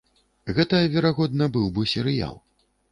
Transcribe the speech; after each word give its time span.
Гэта 0.59 0.79
верагодна 0.95 1.51
быў 1.59 1.71
бы 1.77 1.89
серыял. 1.95 2.35